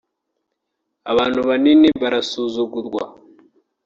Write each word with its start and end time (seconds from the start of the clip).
“abantu 1.11 1.39
banini 1.47 1.87
barasuzugurwa 2.01 3.03